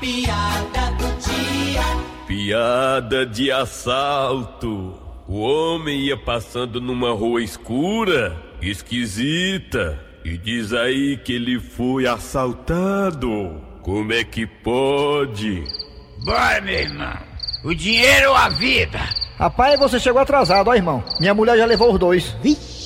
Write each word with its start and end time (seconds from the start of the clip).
piada 0.00 0.90
do 0.98 1.06
dia. 1.20 1.82
Piada 2.26 3.26
de 3.26 3.52
assalto. 3.52 4.94
O 5.28 5.40
homem 5.40 6.00
ia 6.00 6.16
passando 6.16 6.80
numa 6.80 7.12
rua 7.12 7.42
escura, 7.42 8.36
esquisita, 8.60 10.02
e 10.24 10.36
diz 10.36 10.72
aí 10.72 11.16
que 11.18 11.34
ele 11.34 11.60
foi 11.60 12.06
assaltado. 12.06 13.60
Como 13.82 14.12
é 14.12 14.24
que 14.24 14.46
pode? 14.46 15.62
Bora, 16.24 16.60
meu 16.60 16.74
irmão. 16.74 17.16
O 17.64 17.74
dinheiro 17.74 18.30
ou 18.30 18.36
a 18.36 18.48
vida? 18.48 18.98
Rapaz, 19.38 19.78
você 19.78 20.00
chegou 20.00 20.20
atrasado, 20.20 20.68
ó, 20.68 20.74
irmão. 20.74 21.04
Minha 21.20 21.34
mulher 21.34 21.56
já 21.56 21.64
levou 21.64 21.92
os 21.92 21.98
dois. 21.98 22.34
Vixe. 22.42 22.79